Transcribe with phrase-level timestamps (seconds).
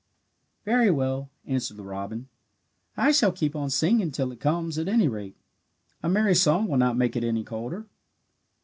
[0.65, 2.27] "Very well," answered the robin,
[2.97, 5.35] "I shall keep on singing till it comes, at any rate.
[6.01, 7.85] A merry song will not make it any colder."